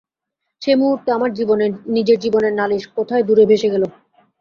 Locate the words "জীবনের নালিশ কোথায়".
2.19-3.23